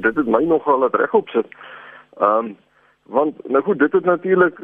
[0.00, 1.46] Dit het my nogal laat regop sit.
[2.18, 2.56] Ehm um,
[3.10, 4.58] want nou goed, dit het natuurlik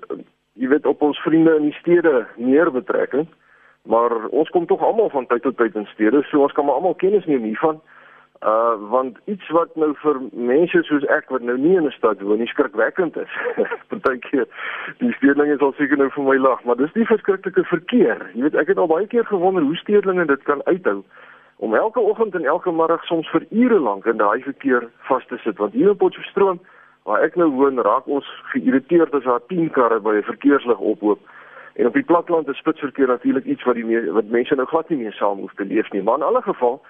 [0.53, 3.27] jy weet op ons vriende in die stede meer betrekking.
[3.87, 6.75] Maar ons kom tog almal van tyd tot tyd in stede, so ons kan maar
[6.75, 7.81] almal kennis neem hiervan.
[8.45, 12.21] Uh want iets wat nou vir mense soos ek wat nou nie in 'n stad
[12.21, 13.33] woon nie skrikwekkend is.
[13.91, 14.47] Partykeer
[14.99, 18.31] die stedelinge sal seker nou vir my lag, maar dis die verskriklike verkeer.
[18.35, 21.03] Jy weet ek het al baie keer gewonder hoe stedelinge dit kan uithou
[21.57, 25.39] om elke oggend en elke middag soms vir ure lank in daai verkeer vas te
[25.45, 26.61] sit want hier in Potchefstroom
[27.03, 31.21] waar ek nou woon raak ons geïrriteerd as daar 10 karre by 'n verkeerslig ophoop.
[31.77, 34.99] En op die platteland is spitsverkeer natuurlik iets wat die wat mense nou glad nie
[34.99, 36.83] meer saam hoef te leef nie, maar in alle geval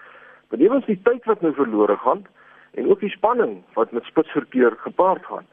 [0.49, 2.25] Benewens die tyd wat nou verlore gaan
[2.79, 5.47] en ook die spanning wat met spitsverkeer gepaard gaan.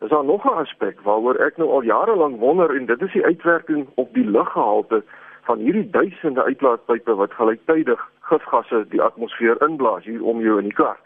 [0.00, 3.12] Is daar nog 'n aspek waaroor ek nou al jare lank wonder en dit is
[3.12, 5.02] die uitwerking op die luggehalte
[5.42, 10.78] van hierdie duisende uitlaatpype wat gelyktydig gifgasse die atmosfeer inblaas hier om jou in die
[10.80, 10.96] kar.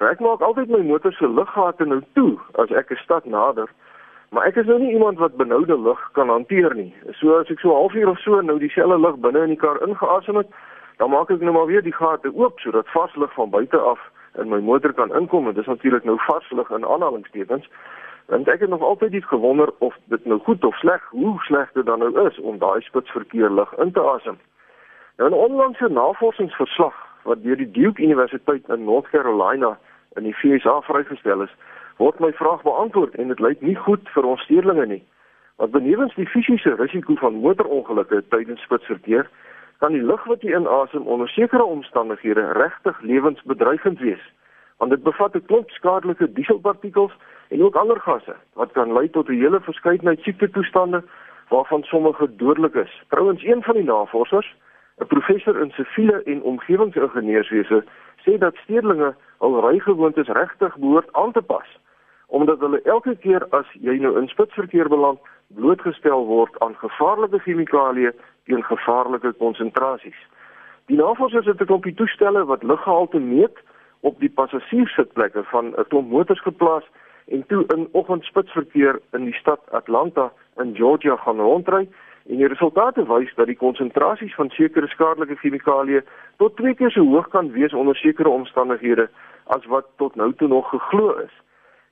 [0.00, 3.68] Nou ek maak altyd my motor se luggate nou toe as ek 'n stad nader,
[4.30, 6.94] maar ek is nou nie iemand wat benoude lug kan hanteer nie.
[7.18, 9.82] So as ek so 'n halfuur of so nou dieselfde lug binne in die kar
[9.82, 10.48] ingeasem het,
[10.96, 14.00] dan maak ek nou maar weer die gate oop sodat vars lug van buite af
[14.38, 17.68] in my motor kan inkom en dis natuurlik nou vars lug in aanhalingstekens.
[18.26, 21.72] Want ek het nog altyd iets gewonder of dit nou goed of sleg, hoe sleg
[21.72, 24.38] dit dan nou is om daai spitsverkeer lug in te asem.
[25.20, 29.78] Nou 'n onlangse navorsingsverslag wat deur die Duke Universiteit in North Carolina
[30.16, 31.54] in die VSA vrygestel is,
[31.96, 35.04] word my vraag beantwoord en dit lyk nie goed vir ons stedelinge nie.
[35.56, 39.28] Want benewens die fisiese risiko van motorongelukke tydens spitsverkeer,
[39.78, 44.24] kan die lug wat jy inasem onder sekere omstandighede regtig lewensbedreigend wees
[44.78, 47.12] want dit bevat 'n klomp skadelike dieselpartikels
[47.48, 51.02] en ook ander gasse wat kan lei tot 'n hele verskeidenheid siektetoestande
[51.48, 53.02] waarvan sommige dodelik is.
[53.08, 54.56] Trouwens een van die navorsers,
[55.00, 57.84] 'n professor in siviele en omgewingsingenieurswese,
[58.24, 61.78] sê dat stedelinge al rygewoontes regtig behoort aan te pas
[62.30, 65.18] omdat hulle elke keer as jy nou in spitsverkeer beland
[65.58, 68.12] blootgestel word aan gevaarlike chemikalieë
[68.46, 70.20] teen gevaarlike konsentrasies.
[70.86, 73.58] Die navorsers het 'n klompie toestelle wat luggehalte meet
[74.00, 76.86] op die passasierssitplekke van 'n klomp motors geplaas
[77.26, 81.88] en toe in oggendspitsverkeer in die stad Atlanta in Georgia gaan rondry
[82.28, 86.02] en die resultate wys dat die konsentrasies van sekere skadelike chemikalieë
[86.42, 89.08] tot twee keer so hoog kan wees onder sekere omstandighede
[89.46, 91.32] as wat tot nou toe nog geglo is.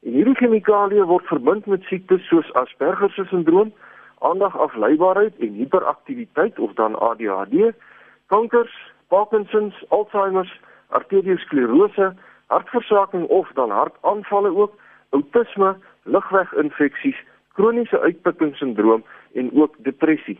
[0.06, 3.72] En hierdie chemikalieë word verbind met siektes soos Asperger se sindroom
[4.18, 7.72] aandagafleibaarheid en hiperaktiwiteit of dan ADHD,
[8.26, 8.74] kankers,
[9.08, 10.52] Parkinsons, Alzheimer's,
[10.88, 12.12] arteriosklerose,
[12.46, 14.74] hartversaking of dan hartaanvalle ook,
[15.10, 17.16] outisme, lugweginfeksies,
[17.54, 20.38] kroniese uitputtingssindroom en ook depressie.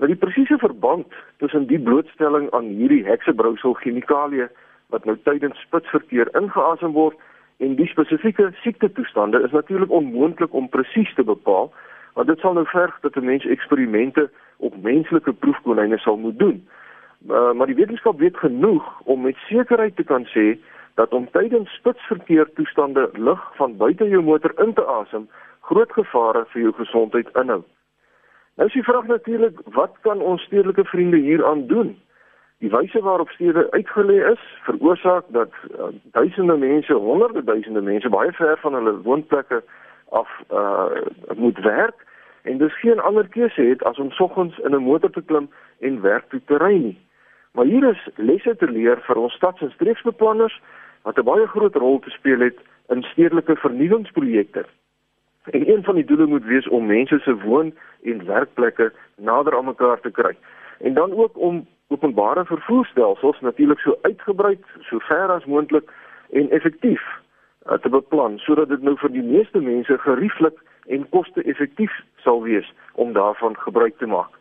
[0.00, 1.06] Nou die presiese verband
[1.36, 4.48] tussen die blootstelling aan hierdie heksebrousel chemikalieë
[4.94, 7.18] wat nou tydens spitsverkeer ingeasem word
[7.60, 11.68] en die spesifieke siektetoestande is natuurlik onmoontlik om presies te bepaal
[12.14, 16.68] want dit sal nou verg dat 'n mens eksperimente op menslike proefkonyne sal moet doen.
[17.28, 20.58] Uh, maar die wetenskap weet genoeg om met sekerheid te kan sê
[20.94, 25.28] dat om tydens spitsverkeer toestande lug van buite jou motor in te asem
[25.60, 27.62] groot gevare vir jou gesondheid inhou.
[28.60, 31.98] Nou is die vraag natuurlik, wat kan ons stedelike vriende hieraan doen?
[32.58, 38.32] Die wyse waarop stede uitgelê is, veroorsaak dat uh, duisende mense, honderde duisende mense baie
[38.32, 39.62] ver van hulle woonplekke
[40.08, 40.84] af uh
[41.36, 42.04] moet werk
[42.42, 45.48] en dis geen ander keuse het as om soggens in 'n motor te klim
[45.78, 46.98] en werk toe te ry nie.
[47.52, 50.60] Maar hier is lesse te leer vir ons stads- en streeksbeplanners
[51.02, 54.64] wat 'n baie groot rol te speel het in stedelike vernuwingsprojekte.
[55.44, 59.64] En een van die doele moet wees om mense se woon- en werkplekke nader aan
[59.64, 60.36] mekaar te kry.
[60.78, 65.90] En dan ook om openbare vervoerstelsels natuurlik so uitgebrei, so ver as moontlik
[66.30, 67.02] en effektief
[67.66, 72.72] uh, te beplan sodat dit nou vir die meeste mense gerieflik en koste-effektief sal wees
[72.94, 74.38] om daarvan gebruik te maak.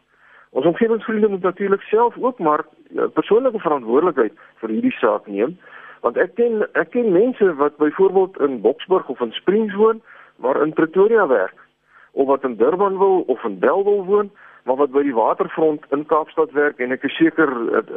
[0.50, 5.58] Ons omgewingsvriende moet natuurlik self ook maar uh, persoonlike verantwoordelikheid vir hierdie saak neem
[6.00, 10.02] want ek ken ek ken mense wat byvoorbeeld in Boksburg of in Springs woon
[10.40, 11.68] maar in Pretoria werk
[12.12, 14.32] of wat in Durban wil of in Bellville woon
[14.64, 17.50] maar wat by die waterfront in Kaapstad werk en ek is seker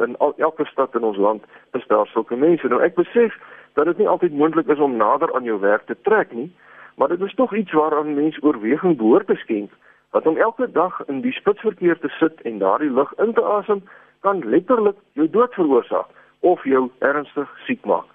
[0.05, 1.43] in elke stad in ons land
[1.77, 2.67] is daar sulke mense.
[2.67, 3.35] Nou ek besef
[3.77, 6.49] dat dit nie altyd moontlik is om nader aan jou werk te trek nie,
[6.97, 9.71] maar dit is tog iets waaraan mense oorweging behoort te skenk.
[10.17, 13.83] Dat om elke dag in die spitsverkeer te sit en daardie lug in te asem
[14.25, 18.12] kan letterlik jou dood veroorsaak of jou ernstig siek maak.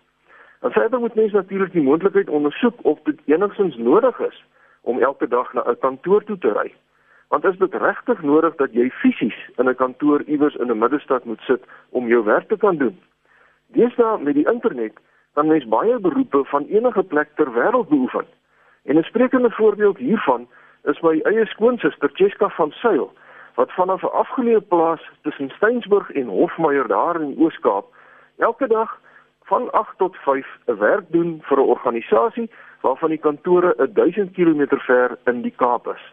[0.60, 4.44] En verder moet mense natuurlik die moontlikheid ondersoek of dit enigstens nodig is
[4.81, 6.75] om elke dag na 'n kantoor toe te ry.
[7.28, 11.25] Want is dit regtig nodig dat jy fisies in 'n kantoor iewers in 'n middestad
[11.25, 13.00] moet sit om jou werk te kan doen?
[13.66, 14.93] Deesdae met die internet
[15.34, 18.26] kan mens baie beroepe van enige plek ter wêreld beoefen.
[18.84, 20.49] En 'n sprekende voorbeeld hiervan
[20.84, 23.12] is my eie skoonsister Cheska van Sail
[23.55, 27.87] wat vanaf 'n afgeleë plaas tussen Steensburg en Hofmeyer daar in Oos-Kaap
[28.37, 29.00] elke dag
[29.48, 32.50] van 8 tot 5 'n werk doen vir 'n organisasie
[32.80, 36.04] waarvan die kantore 1000 km ver in die Kaap is.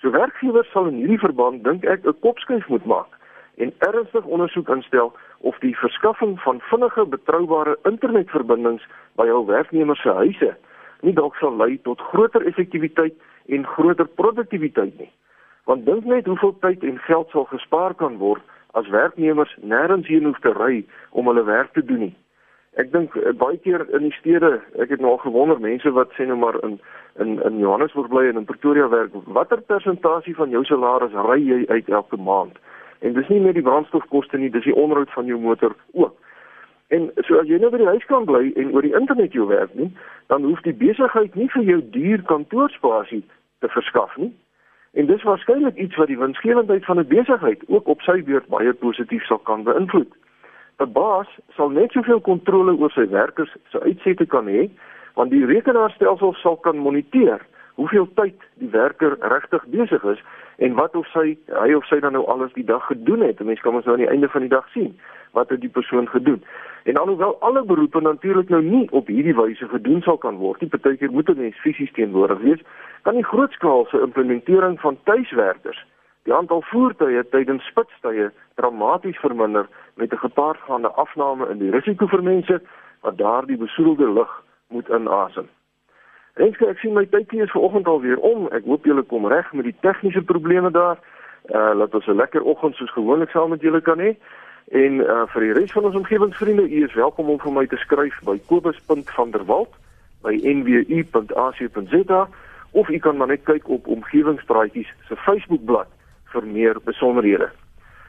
[0.00, 3.10] So werkgewers sal in hierdie verband dink ek 'n kopskuif moet maak
[3.56, 8.82] en ernstig ondersoek instel of die verskaffing van vinnige betroubare internetverbindings
[9.14, 10.56] by hul werknemers se huise
[11.04, 13.14] nie dalk sal lei tot groter effektiwiteit
[13.46, 15.10] en groter produktiwiteit nie.
[15.64, 20.24] Want dink net hoeveel tyd en geld sal gespaar kan word as werknemers nêrens heen
[20.24, 22.14] hoef te ry om hulle werk te doen nie.
[22.74, 26.14] Ek dink eh, baie keer in die stede, ek het nou al gewonder mense wat
[26.18, 26.80] sê nou maar in
[27.22, 31.60] in in Johannesburg bly en in Pretoria werk, watter persentasie van jou salaris ry jy
[31.70, 32.58] uit elke maand?
[33.06, 36.16] En dis nie net die brandstofkoste nie, dis die onderhoud van jou motor ook.
[36.88, 39.46] En so as jy nou by die huis kan bly en oor die internet jou
[39.48, 39.94] werk doen,
[40.32, 43.22] dan hoef die besigheid nie vir jou duur kantoorspasie
[43.62, 44.32] te verskaf nie.
[44.94, 48.72] En dis waarskynlik iets wat die winsgewendheid van 'n besigheid ook op sy beurt baie
[48.72, 50.12] positief sal kan beïnvloed.
[50.80, 54.68] 'n Baas sal net soveel kontrole oor sy werkers se uitsette kan hê,
[55.14, 57.40] want die rekenaarstelsel sal kan moniteer
[57.74, 60.22] hoeveel tyd die werker regtig besig is
[60.56, 63.40] en wat of sy hy of sy dan nou alles die dag gedoen het.
[63.40, 64.94] Mense kan ons nou aan die einde van die dag sien
[65.34, 66.44] wat het die persoon gedoen.
[66.84, 70.70] En alhoewel alle beroepe natuurlik nou nie op hierdie wyse gedoen sal kan word nie,
[70.70, 72.62] partykeer moet 'n mens fisies teenwoordig wees,
[73.02, 75.84] kan die grootskaalse implementering van tuiswerkers
[76.24, 82.22] die aantal voertuie tydens spitstye dramaties verminder met 'n gepaardgaande afname in die risiko vir
[82.22, 82.62] mense
[83.00, 85.48] wat daardie besoedelde lug moet inasem.
[86.34, 88.48] Renske, ek sien my tydjie is vanoggend al weer om.
[88.50, 90.98] Ek hoop julle kom reg met die tegniese probleme daar.
[91.44, 94.16] Uh laat ons 'n lekker oggend soos gewoonlik saam met julle kan hê.
[94.72, 97.76] En uh vir die res van ons omgewingsvriende, u is welkom om vir my te
[97.76, 99.74] skryf by kobus.vanderwalt
[100.22, 102.28] by nwu.ac.za
[102.72, 105.86] of u kan maar net kyk op omgewingspraatjies se Facebookblad
[106.24, 107.50] vir meer besonderhede.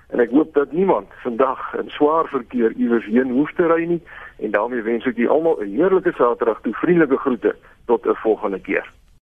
[0.10, 4.02] En ek hoop dat niemand vandag in swaar verkeer iewers heen hoef te ry nie.
[4.40, 7.56] En daarmee wens ek julle almal 'n heerlike Saterdag toe vriendelike groete
[7.86, 8.92] tot 'n volgende keer